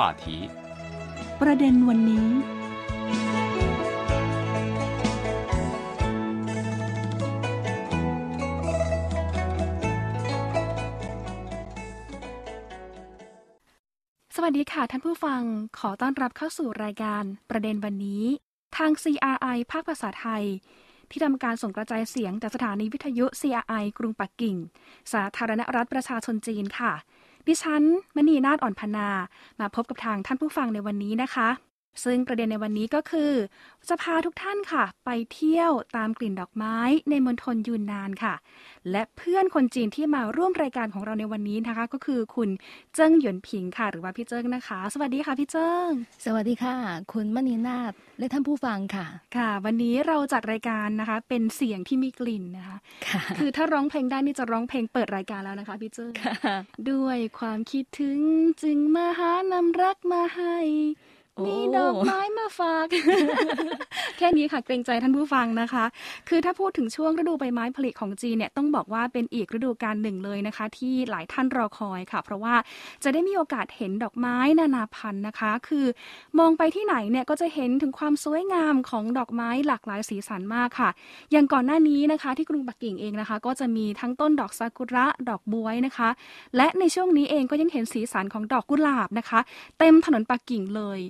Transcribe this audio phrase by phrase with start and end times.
[0.00, 0.24] 话题。
[1.40, 2.28] ประเด็นวันนี้
[14.36, 15.42] สวัสดีค่ะท่านผู้ฟัง
[15.78, 18.22] ขอต้อนรับเข้าสู่รายการประเด็นวันนี้
[18.76, 20.44] ทาง CRI ภาคภาษาไทย
[21.10, 24.56] ที่ทำการส่งกระจายเสียงจากสถานีวิทยุ CRI กรุงปักกิ่ง
[25.12, 26.92] สาธารณรัฐประชาชนจีนค่ะ
[27.46, 27.82] ดิฉัน
[28.16, 29.08] มณีนาฏอ่อนพนา
[29.60, 31.48] มาพบกับทางท่านผู้ฟังในวันนี้นะคะ
[32.04, 33.32] ซึ่งประเด็นในวันนี้ก็คือ
[33.88, 36.76] จะพาทุกท่านค่ะ ไปเที่ยวตามกลิ่นดอกไม้
[37.10, 38.34] ในมณฑลยูนนานค่ะ
[38.90, 42.48] และเพื่อนคนจีนที่มาร่วมรายการของเราในวันนี้นะคะ ก็คือคุณ
[42.94, 45.90] เจิ้งหยวนผิงค่ะ หรือว่าพี่เจิ้งนะคะ สวัสดีค่ะพี่เจิ้ง
[46.24, 46.76] สวัสดีค่ะ
[47.12, 52.76] คุณมณีนาฏและท่านผู้ฟังค่ะ ค่ะ วันนี้เราจัดรายการนะคะ เป็นเสียงที่มีกลิ่นนะคะ
[53.08, 56.12] ค่ะคือถ้าร้องเพลงได้นี่จะร้องเพลงเปิดรายการแล้วนะคะพี่เจิ้ง
[56.90, 58.18] ด้วยความคิดถึง
[58.62, 60.56] จึงมาหานำรักมาให้
[61.19, 62.86] โอ้ มีดอกไม้มาฝาก
[64.18, 65.84] แค่นี้ค่ะเกรงใจท่านผู้ฟังนะคะ
[66.28, 72.54] คือถ้าพูดถึงช่วงฤดูใบไม้ผลิของจีนเนี่ยต้องบอกว่าเป็นอีกฤดูกาลหนึ่งเลยนะคะ ที่หลายท่านรอคอยค่ะ เพราะว่า
[73.04, 75.86] จะได้มีโอกาสเห็นดอกไม้นานาพันธุ์นะคะ คือ
[76.38, 80.90] มองไปที่ไหนเนี่ยก็จะเห็นถึงความสวยงามของดอกไม้หลากหลายสีสันมากค่ะ
[81.32, 86.08] อย่างก่อนหน้านี้นะคะ ที่กรุงปักกิ่งเองนะคะ ก็จะมีทั้งต้นดอกซากุระดอกบวยนะคะ
[86.56, 89.40] และในช่วงนี้เองก็ยังเห็นสีสันของดอกกุหลาบนะคะ
[89.78, 91.00] เต็มถนนปักกิ่งเลย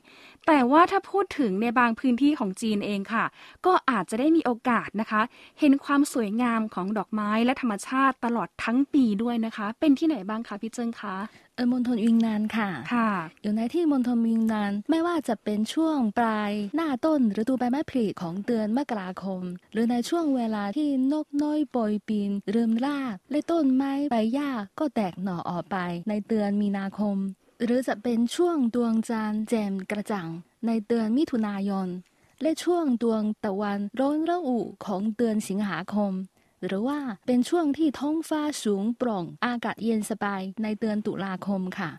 [0.47, 3.25] แต่ว่าถ้าพูดถึงในบางพื้นที่ของจีนเองค่ะ
[3.67, 5.23] ก็อาจจะได้มีโอกาสนะคะ
[5.61, 11.17] เห็นความสวยงามของดอกไม้และธรรมชาติตลอดทั้งปีด้วยนะคะ เป็นที่ไหนบ้างคะพี่เจิ้งคะ
[11.57, 13.11] เออมณฑลวิงนานค่ะค่ะ
[13.43, 19.43] อยู่ในที่มณฑลวิงนานไม่ว่าจะเป็นช่วงปลายหน้าต้นฤดูใบไม้ผลิของเดือนมกราคม
[19.73, 22.99] หรือในช่วงเวลาที่นกน้อยโปรยปีนเริ่มล่า
[23.31, 25.77] และต้นไม้ใบหญ้าก็แตกหน่อออกไป
[26.09, 27.17] ในเดือนมีนาคม
[27.65, 30.29] หรือจะเป็นช่วงดวงจันทร์แจ่มกระจ่าง
[30.67, 31.89] ในเดือนมิถุนายน
[32.43, 36.13] และช่วงดวงตะวันร้อนระอุของเดือนสิงหาคม
[36.67, 41.91] หรือว่าเป็นช่วงที่ท้องฟ้าสูงโปร่งอากาศเย็นสบายในเดือนตุลาคมค่ะ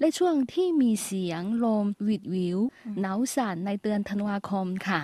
[0.00, 2.58] และช่วงที่มีเสียงลมวิดวิว
[3.00, 5.00] หนาวสั่นในเดือนธันวาคมค่ะ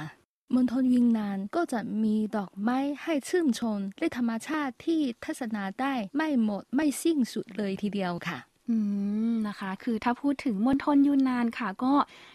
[0.55, 8.39] มณฑลวิงนานก็จะมีดอกไม้ให้ชื่นชมและธรรมชาติที่ทัศนาได้ไม่หมดไม่สิ้นสุดเลยทีเดียวค่ะ
[8.69, 8.77] อื
[9.29, 11.93] ม นะคะ คือถ้าพูดถึงมณฑลยูนนานค่ะ ก็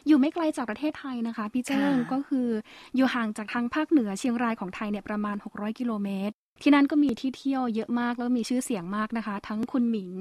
[0.07, 2.47] อยู่ไม่ไกลจากประเทศไทยนะคะ พี่เจิ้งค่ะ ก็คือ
[2.95, 10.11] อยู่ห่างจากทางภาคเหนือเชียงรายของไทยเนี่ยประมาณ 600 กิโลเมตร ที่นั่นก็มีที่เที่ยวเยอะมากแล้วก็มีชื่อเสียงมากนะคะ ทั้งคุณหมิง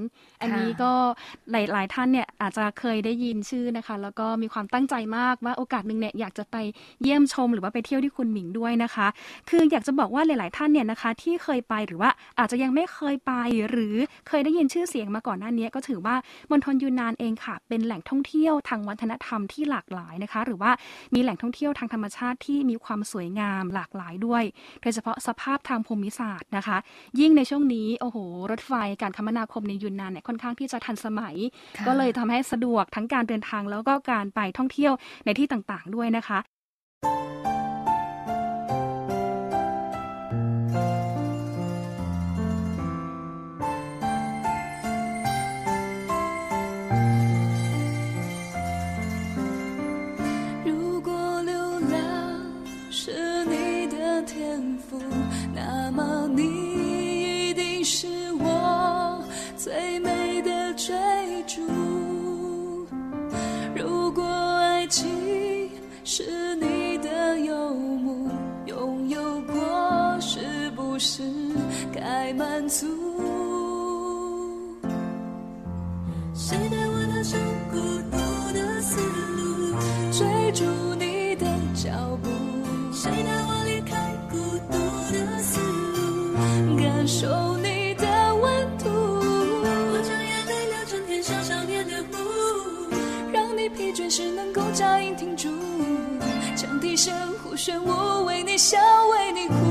[0.40, 0.92] อันนี้ก็
[1.52, 6.56] หลาย ๆ ท่านเนี่ยอาจจะเคยได้ยินชื่อนะคะ แล้วก็มีความตั้งใจมากว่าโอกาสหนึ่งเนี่ยอยากจะไป
[7.02, 9.06] เยี่ยมชมหรือว่าไปเที่ยวที่คุณหมิงด้วยนะคะ
[9.48, 13.32] คืออยากจะบอกว่าหลาย ๆ ท่านเนี่ยนะคะ ที่เคยไปหรือว่าอาจจะยังไม่เคยไป
[13.70, 13.94] หรือ
[14.28, 16.14] เคยได้ยินชื่อเสียงมาก่อนหน้านี้ ก็ถือว่า
[16.50, 20.70] มณฑลยูนนานเองค่ะ เป็นแหล่งท่องเที่ยวทางวัฒนธรรมที่หลากหลายนะคะ หรือว่า
[21.14, 24.44] มีแหล่งท่องเที่ยวทางธรรมชาติที่มีความสวยงามหลากหลายด้วย
[24.82, 26.76] โดยเฉพาะสภาพทางภูมิศาสตร์นะคะ
[27.20, 28.18] ยิ่งในช่วงนี้โอ้โห
[28.50, 31.36] รถไฟการคมนาคมในยูนนานเนี่ยค่อนข้างที่จะทันสมัย
[31.76, 34.92] ค่ะก็เลยทำให้สะดวกทั้งการเดินทางแล้วก็การไปท่องเที่ยว
[35.24, 36.38] ในที่ต่างๆด้วยนะคะ
[54.26, 55.00] 天赋，
[55.54, 59.22] 那么你一定是我
[59.56, 60.94] 最美的追
[61.46, 61.60] 逐。
[63.74, 65.70] 如果爱情
[66.04, 68.28] 是你的游牧，
[68.66, 71.22] 拥有过是不是
[71.92, 73.09] 该满足？
[97.42, 98.78] 呼声，我为你笑，
[99.12, 99.69] 为你哭。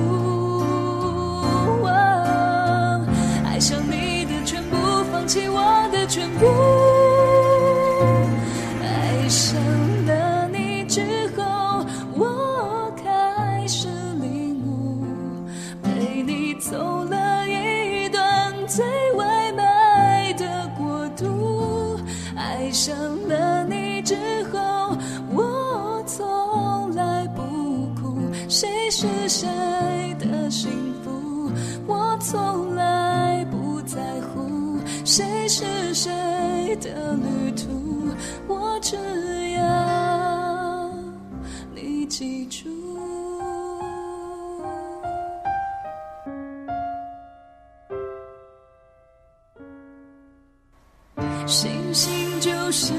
[51.50, 52.94] 星星就是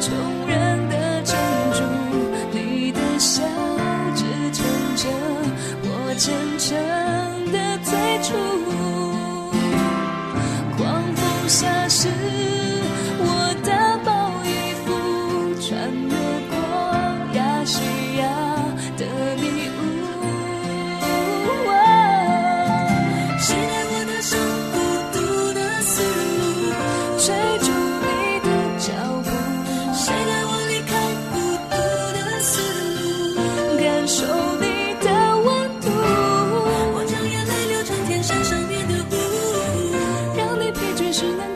[0.00, 0.69] 穷人
[41.09, 41.48] 你疲倦时能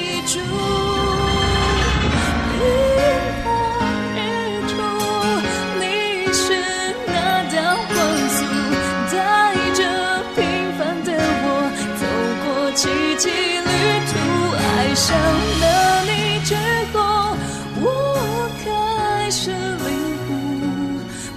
[0.00, 0.40] 记住，
[2.56, 2.58] 日
[3.44, 3.48] 落
[4.16, 4.18] 日
[4.68, 4.72] 出，
[5.78, 5.84] 你
[6.32, 6.42] 是
[7.06, 7.12] 那
[7.52, 7.56] 道
[7.88, 7.94] 光
[8.30, 8.38] 束，
[9.12, 9.14] 带
[9.74, 9.78] 着
[10.34, 10.38] 平
[10.78, 11.08] 凡的
[11.42, 11.44] 我
[12.00, 12.02] 走
[12.42, 12.80] 过奇
[13.18, 13.70] 迹旅
[14.08, 14.10] 途。
[14.56, 14.58] 爱
[14.94, 15.06] 上
[15.60, 15.64] 了
[16.04, 16.10] 你
[16.46, 16.48] 之
[16.94, 16.96] 后，
[17.82, 17.84] 我
[18.64, 19.88] 开始领
[20.30, 20.32] 悟，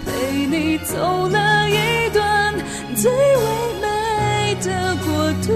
[0.06, 0.08] 陪
[0.46, 1.38] 你走了
[1.70, 2.16] 一段
[2.96, 3.44] 最唯
[3.82, 3.86] 美
[4.62, 5.08] 的国
[5.46, 5.52] 度。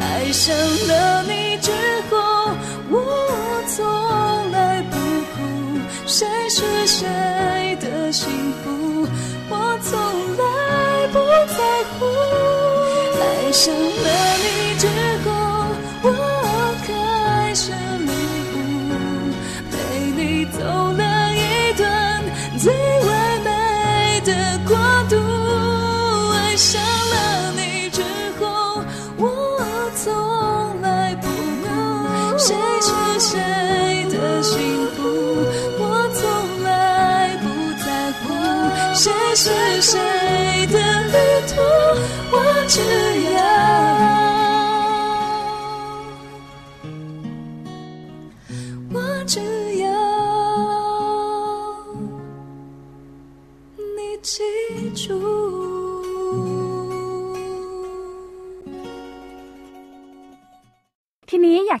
[0.00, 0.54] 爱上
[0.86, 1.07] 了。
[11.46, 12.06] 在乎。
[13.20, 14.08] 爱上了
[14.38, 14.86] 你之
[15.24, 15.37] 后，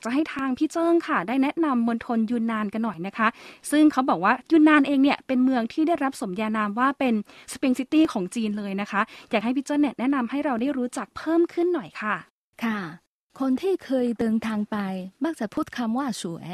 [0.08, 3.28] จะให้ทางพี่เจิ้งค่ะ ได้แนะนำมณฑลยูนนานกันหน่อยนะคะ
[3.70, 7.14] ซึ่งเขาบอกว่ายูนนานเองเนี่ยเป็นเมืองที่ได้รับสมญานามว่าเป็น
[7.52, 9.00] Spring City ของจีนเลยนะคะ
[9.30, 12.16] อยากให้พี่เจิ้งเนี่ยแนะนำให้เราได้รู้จักเพิ่มขึ้นหน่อยค่ะ
[12.64, 12.78] ค่ะ
[13.40, 14.76] คนที่เคยเดินทางไป
[15.24, 16.50] มักจะพูดคำว่าสวย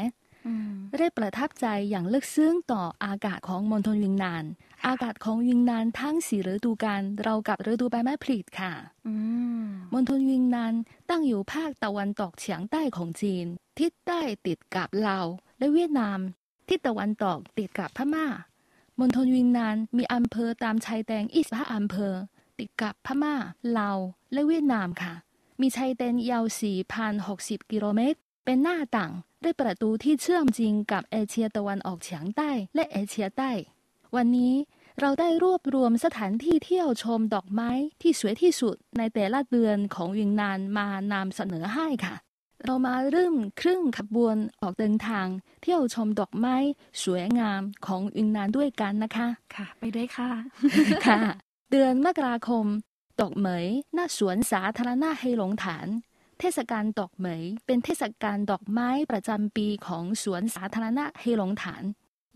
[0.47, 4.43] อืมได้ประทับใจอย่างลึกซึ้งต่ออากาศของมณฑลยูนนาน
[4.87, 8.73] อากาศของยูนนานทั้งสี่ฤดูกาลราวกับฤดูใบไม้ผลิค่ะ
[9.07, 9.13] อื
[9.61, 9.63] ม
[9.93, 10.73] มณฑลวิงนาน
[11.09, 13.45] ตั้งอยู่ภาคตะวันตกเฉียงใต้ของจีน
[13.79, 15.25] ทิศใต้ติดกับลาว
[15.57, 16.19] และเวียดนาม
[16.69, 18.27] ทิศตะวันตกติดกับพม่า
[18.99, 22.13] มณฑลวิงนานมีอำเภอตามชายแดน25อำเภอ
[22.59, 23.35] ติดกับพม่า
[23.77, 23.97] ลาว
[24.33, 25.13] และเวียดนามค่ะ
[25.61, 26.45] มีชายแดนยาว
[27.07, 29.11] 4,060 กิโลเมตร เป็นหน้าต่าง
[29.41, 33.51] ได้ประตูที่เชื่อมจีนกับเอเชียตะวันออกเฉียงใต้และเอเชียใต้
[34.15, 34.53] วันนี้
[35.01, 37.69] เราได้รวบรวมสถานที่เที่ยวชมดอกไม้
[38.01, 42.15] ที่สวยที่สุดในแต่ละเดือนของวิงนานมานำเสนอให้ค่ะ
[42.63, 45.27] เรามาเริ่มครึ่งขบวนออกเดินทาง
[45.61, 46.55] เที่ยวชมดอกไม้
[47.03, 50.29] สวยงามของวิงนานด้วยกันนะคะ ค่ะ ไปด้วยค่ะ
[51.05, 51.19] ค่ะ
[51.71, 52.65] เดือนมกราคม
[53.21, 55.87] ดอกเหมยหน้าสวนสาธารณะเฮหลงฐาน
[56.39, 61.83] เทศกาลดอกเหมย เป็นเทศกาลดอกไม้ประจำปีของสวนสาธารณะเฮหลงฐาน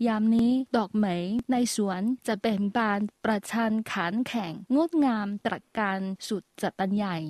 [0.06, 7.22] ยามนี้ดอกเหมยในสวนจะเบ่งบานประชันขานแข่งงดงามตระกการสุดจะบรรยาย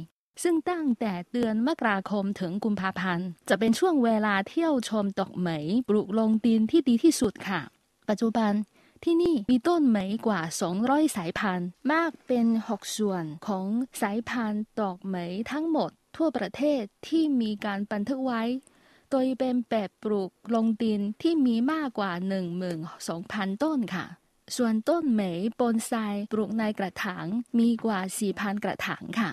[0.43, 7.61] ซึ่งตั้งแต่เดือนมกราคมถึงกุมภาพันธ์ จะเป็นช่วงเวลาเที่ยวชมดอกเหมยปลูกลงดินที่ดีที่สุดค่ะ
[8.09, 8.53] ปัจจุบัน
[9.05, 10.41] ที่นี่มีต้นเหมยกว่า
[10.79, 13.67] 200 สายพันธุ์ มากเป็น 6 ส่วนของ
[14.00, 18.43] สายพันธุ์ดอกเหมยทั้งหมดทั่วประเทศที่มีการบันทึกไว้
[19.11, 22.12] โดยเป็นแบบปลูกลงดินที่มีมากกว่า
[22.87, 24.07] 12,000 ต้นค่ะ
[24.57, 25.93] ส่วนต้นเหมยบอนไซ
[26.33, 27.26] ปลูกในกระถาง
[27.59, 27.99] มีกว่า
[28.33, 29.31] 4,000 กระถางค่ะ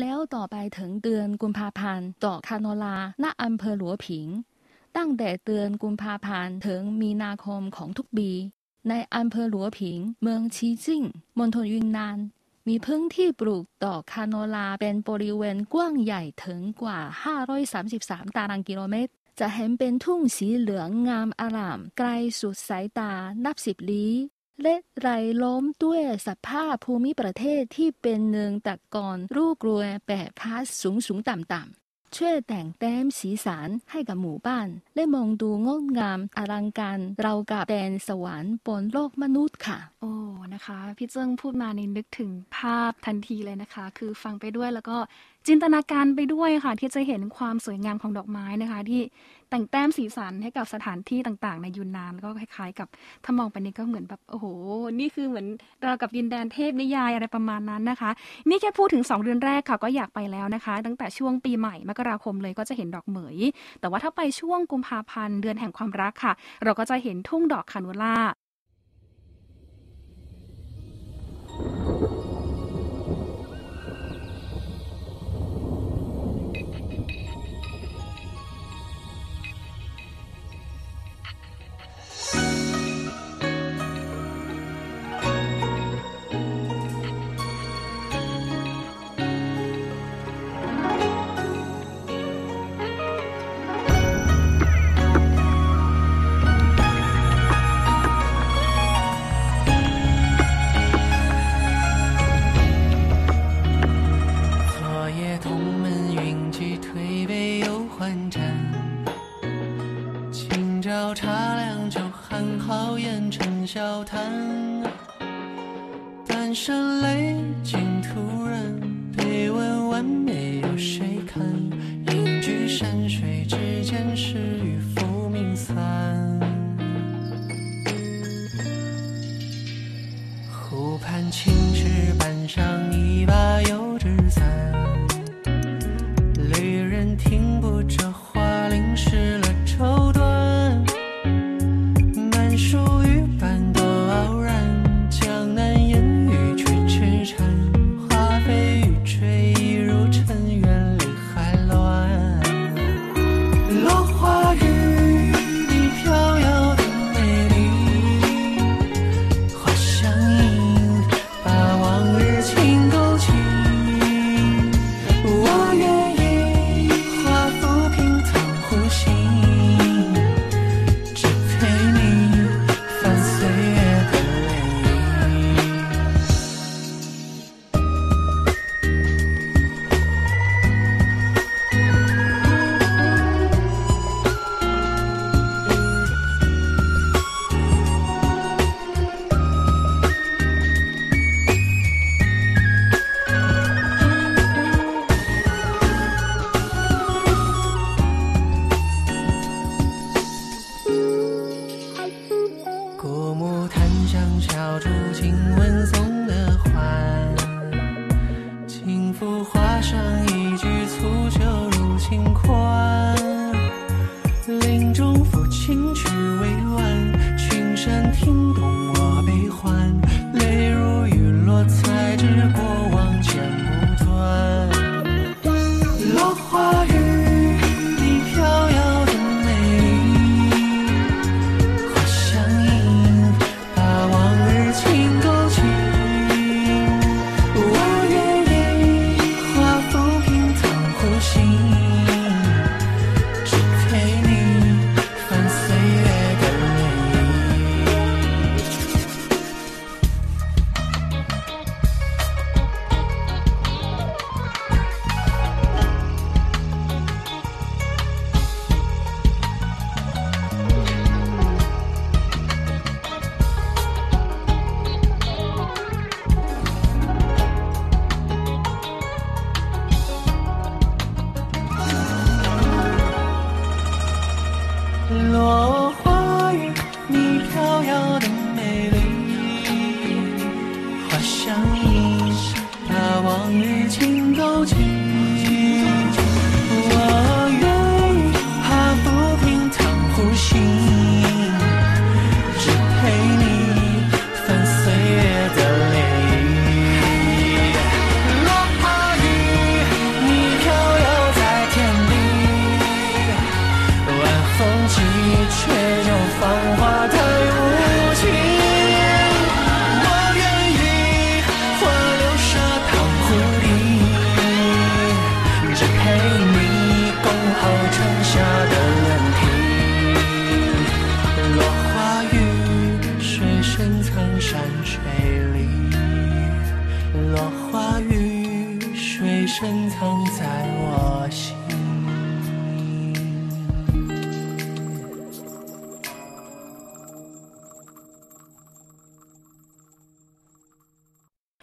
[0.00, 4.26] แล้วต่อไปถึงเดือนกุมภาพันธ์ดอกคาโนลาณอำเภอหลวผิง
[4.96, 8.30] ตั้งแต่เดือนกุมภาพันธ์ถึงมีนาคมของทุกปี
[8.88, 11.02] ในอำเภอหลวผิง เมืองชีจิ้ง
[11.38, 12.18] มณฑลยุนนาน
[12.68, 16.98] มีพื้นที่ปลูกดอกคาโนลาเป็นบริเวณกว้างใหญ่ถึงกว่า
[17.68, 22.08] 533 ตารางกิโลเมตร จะเห็นเป็นทุ่งสีเหลืองงามอาราม ไกล
[22.40, 23.12] สุดสายตา
[23.44, 24.14] นับสิบลี้
[24.62, 25.08] และไร
[25.42, 40.12] ล้อมด้วยสภาพภูมิประเทศที่เป็นเนืองตะกอนรูกรวยแบบพาสสูงสูงต่ำต่ำ ช่วยแต่งแต้มสีสันให้กับหมู่บ้าน และมองดูงดงามอลังการเรากับแดนสวรรค์บนโลกมนุษย์ค่ะ โอ้
[40.54, 44.96] นะคะ พี่เจิ้งพูดมานี่นึกถึงภาพทันทีเลยนะคะ คือฟังไปด้วยแล้วก็
[45.46, 49.02] จินตนาการไปด้วยค่ะ ที่จะเห็นความสวยงามของดอกไม้นะคะ ที่
[49.50, 52.88] แต่งแต้มสีสันให้กับสถานที่ต่างๆ ในยูนนานแล้วก็คล้ายๆ กับ
[53.24, 54.46] ถ้ามองไปนี่ก็เหมือนแบบโอ้โห
[55.00, 55.46] นี่คือเหมือน
[55.82, 58.10] เรากับดินแดนเทพนิยายอะไรประมาณนั้นนะคะ
[58.48, 63.36] นี่แค่พูดถึง 2 เดือนแรกค่ะก็อยากไปแล้วนะคะ ตั้งแต่ช่วงปีใหม่มกราคมเลยก็จะเห็นดอกเหมย
[63.80, 66.32] แต่ว่าถ้าไปช่วงกุมภาพันธ์เดือนแห่งความรักค่ะ
[66.64, 68.16] เราก็จะเห็นทุ่งดอกคานูล่า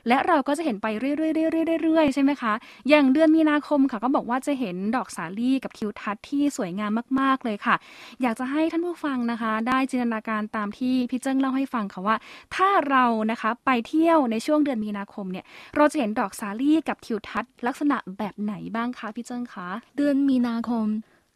[0.07, 2.53] และเราก็จะเห็นไปเรื่อยๆเรื่อยๆใช่ไหมคะ
[2.89, 7.75] อย่างเดือนมีนาคมค่ะก็บอกว่าจะเห็นดอกสาลี่กับทิวทัศน์ที่สวยงามมาก ๆเลยค่ะ
[8.21, 12.15] อยากจะให้ท่านผู้ฟังนะคะ ได้จินตนาการตามที่พี่เจิ้งเล่าให้ฟังค่ะว่า
[12.55, 15.45] ถ้าเรานะคะไปเที่ยวในช่วงเดือนมีนาคมเนี่ย
[15.75, 20.85] เราจะเห็นดอกสาลี่กับทิวทัศน์ลักษณะแบบไหนบ้างคะพี่เจิ้งคะเดือนมีนาคม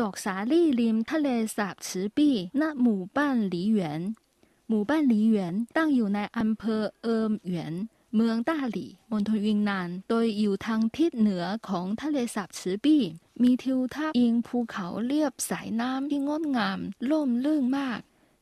[0.01, 2.29] ดอกสาลี่ริมทะเลสาบ池壁
[2.61, 4.01] ณหมู่บ้านหลีหยวน
[4.69, 7.73] หมู่บ้านหลีหยวนตั้งอยู่ในอำเภอเอิมหยวน
[8.15, 12.97] เมืองต้าหลี่มณฑลวิงนาน โดยอยู่ทางทิศเหนือของทะเลสาบ池壁
[13.41, 16.79] มีทิวทัศน์อิงภูเขาเรียบสายน้ำที่งดงาม
[17.11, 17.99] ล่มลื่นมาก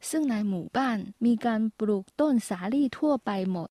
[0.10, 3.70] ซึ่งในหมู่บ้านมีการปลูกต้นสาลี่ทั่วไปหมด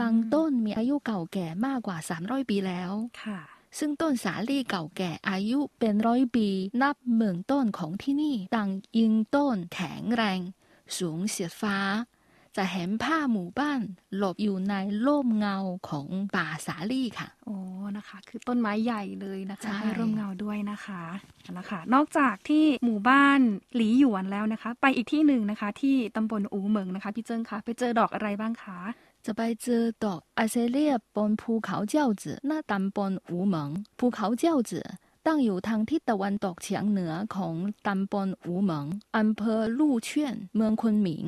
[0.00, 3.40] บางต้นมีอายุเก่าแก่มากกว่า 300 ปีแล้วค่ะ
[3.78, 6.48] ซึ่งต้นสาลี่เก่าแก่อายุเป็นร้อยปี
[6.82, 10.40] นับหมื่นต้นของที่นี่ต่างยิงต้นแข็งแรง
[10.98, 11.76] สูงเสียดฟ้า
[12.56, 13.80] จะเห็นผ้าหมู่บ้าน
[14.16, 14.74] หลบอยู่ใน
[15.06, 15.56] ร่มเงา
[15.88, 17.56] ของป่าสาลี่ค่ะ โอ้
[17.96, 21.02] นะคะ คือต้นไม้ใหญ่เลยนะคะใช่ให้ร่มเงาด้วยนะคะ
[21.42, 23.40] เอาละค่ะนอกจากที่หมู่บ้าน
[23.74, 28.78] หลีหยวนแล้วนะคะ ไปอีกที่หนึ่งนะคะ ที่ตำบลอูเหมิงนะคะพี่เจิ้งคะไปเจอดอกอะไรบ้างคะ
[29.26, 34.86] จะไปเจอดอกอาเซเลียบนภูเขาเจ้าจือหน้าตำบลอูเหมิงภูเขาเจ้าจือ
[35.26, 37.54] ตั้งอยู่ทางทิศตะวันตกเฉียงเหนือของ
[37.86, 41.24] ตำบลอูเหมิงอำเภอลู่เชียน เมืองคุนหมิง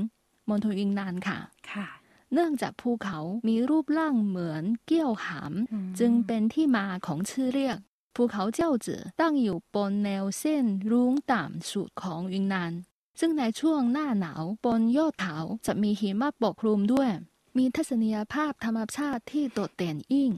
[0.48, 1.38] มณฑลวิงนานค่ะ
[1.72, 1.87] ค่ะ
[2.32, 7.78] เนื่องจากภูเขามีรูปร่างเหมือนเกี้ยวหามอืมจึงเป็นที่มาของชื่อเรียก
[8.14, 12.72] ภูเขาเจ้าจือตั้งอยู่บนแนวเส้นรุ้งต่ำสุดของวิงนาน
[13.20, 17.11] ซึ่งในช่วงหน้าหนาวบนยอดเขาจะมีหิมะปกคลุมด้วย
[17.56, 20.32] มีทัศนียภาพธรรมชาติที่โดดเด่นยิ่ง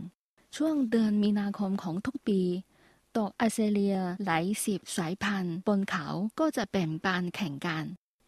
[0.57, 2.41] ช่วงเดือนมีนาคมของทุกปี
[3.17, 6.07] ดอกอาเซเลียหลายสิบสายพันธุ์บนเขา
[6.39, 7.85] ก็จะแบ่งบานแข่งกัน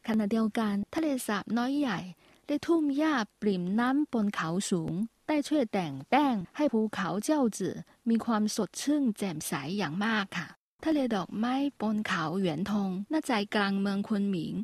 [0.07, 1.99] ขณะเดียวกันทะเลสาบน้อยใหญ่
[2.47, 4.93] ได้ทุ่มหญ้าปริ่มน้ำบนเขาสูง
[5.29, 7.77] ได้ช่วยแต่งแป้งให้ภูเขาเจ้าจือ
[8.09, 10.49] มีความสดชื่นแจ่มใสอย่างมากค่ะ
[10.85, 14.55] ทะเลดอกไม้บนเขาเหวียนทงณใจกลางเมืองคุนหมิง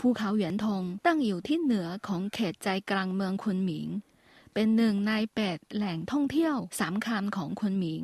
[0.00, 3.88] ภูเขาเหวียนทงตั้งอยู่ที่เหนือของเขตใจกลางเมืองคุนหมิง
[4.54, 8.02] เป็นหนึ่งในแปดแหล่งท่องเที่ยวสำคัญของคุนหมิง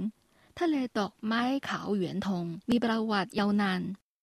[0.58, 3.80] ทะเลดอกไม้เขาเหวียนทงมีประวัติยาวนาน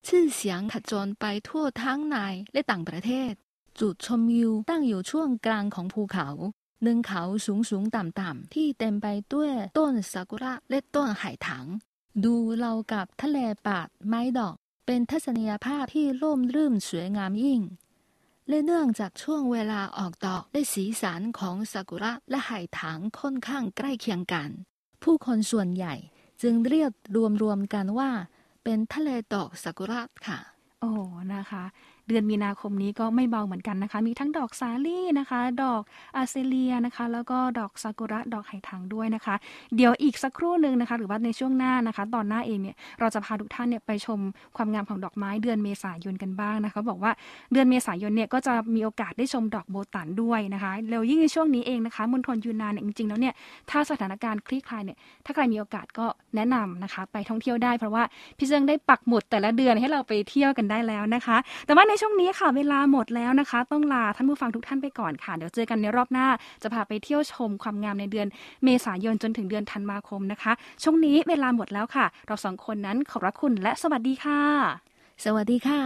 [0.08, 2.18] ชื่อเสียงขจรไปทั่วทั้งใน
[2.54, 3.32] และต่างประเทศ
[3.80, 6.30] จุดชมวิวตั้งอยู่ช่วงกลางของภูเขา
[6.82, 11.66] เนินเขาสูงสูงต่ำต่ำที่เต็มไปด้วยต้นซากุระและต้นไหถัง
[12.24, 17.62] ดูเรากับทะเลปาดไม้ดอก เป็นทัศนียภาพที่ร่มรื่นสวยงามยิ่ง
[18.50, 24.50] และเนื่องจากช่วงเวลาออกดอกและสีสันของซากุระและไหถังค่อนข้างใกล้เคียงกัน
[25.04, 25.96] ผู้คนส่วนใหญ่
[26.42, 26.92] จึงเรียก
[27.42, 28.12] รวมๆกันว่า
[28.64, 30.40] เป็นทะเลดอกซากุระค่ะ
[30.82, 30.92] โอ้
[31.34, 31.64] นะคะ
[32.12, 35.82] เดือนมีนาคมนี้ก็ไม่เบาเหมือนกันนะคะ มีทั้งดอกสาลี่นะคะ ดอก
[36.16, 39.36] อาเซเลียนะคะ แล้วก็ดอกซากุระดอกไหทางด้วยนะคะ
[39.76, 44.20] เดี๋ยวอีกสักครู่หนึ่งนะคะ หรือว่าในช่วงหน้านะคะ ตอนหน้าเองเนี่ยเราจะพาทุกท่านเนี่ยไปชม
[44.56, 47.12] ความงามของดอกไม้เดือนเมษายนกันบ้างนะคะ บอกว่า
[47.54, 53.34] เดือนเมษายนเนี่ยก็จะมีโอกาสได้ชมดอกโบตันด้วยนะคะแล้วยิ่งในช่วงนี้เองนะคะมณฑลยูนนานเนี่ยจริงๆแล้วเนี่ย
[53.70, 58.04] ถ้าสถานการณ์คลี่คลายเนี่ยถ้าใครมีโอกาสก็แนะนำนะคะ ไปท่องเที่ยวได้เพราะว่า
[58.38, 66.28] พี่เจิงได้ปักหมุดแต่ละเดือนให้เราไปเที่ยวกันได้แล้วนะคะ แต่ว่าในช่วงนี้ค่ะ เวลาหมดแล้วนะคะ ต้องลาท่านผู้ฟังทุกท่านไปก่อนค่ะ เดี๋ยวเจอกันในรอบหน้า
[66.62, 68.28] จะพาไปเที่ยวชมความงามในเดือน
[68.64, 70.52] เมษายนจนถึงเดือนธันวาคมนะคะ
[70.84, 74.42] ช่วงนี้เวลาหมดแล้วค่ะ เราสองคนนั้นขอบพระคุณและสวัสดีค่ะ
[75.26, 75.82] สวัสดีค่ะ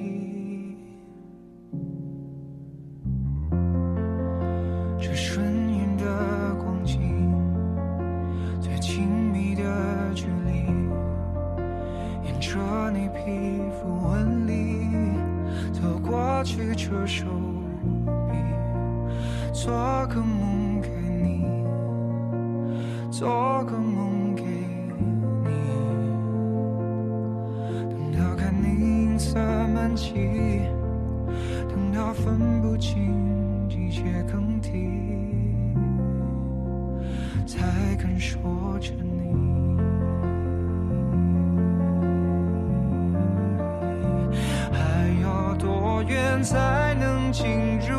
[0.00, 0.39] me.
[47.32, 47.46] 今
[47.78, 47.89] 日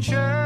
[0.00, 0.37] church.